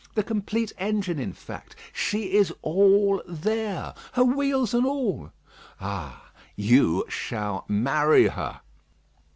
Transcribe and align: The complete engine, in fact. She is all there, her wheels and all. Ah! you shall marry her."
The 0.15 0.23
complete 0.23 0.73
engine, 0.79 1.19
in 1.19 1.31
fact. 1.31 1.75
She 1.93 2.33
is 2.33 2.51
all 2.63 3.21
there, 3.27 3.93
her 4.13 4.23
wheels 4.25 4.73
and 4.73 4.83
all. 4.83 5.31
Ah! 5.79 6.31
you 6.55 7.05
shall 7.07 7.65
marry 7.69 8.25
her." 8.25 8.61